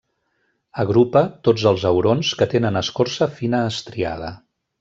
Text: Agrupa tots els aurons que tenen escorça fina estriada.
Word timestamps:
Agrupa 0.83 1.21
tots 1.49 1.67
els 1.73 1.85
aurons 1.91 2.33
que 2.41 2.49
tenen 2.57 2.83
escorça 2.85 3.29
fina 3.43 3.65
estriada. 3.75 4.37